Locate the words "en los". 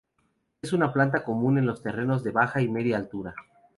1.59-1.83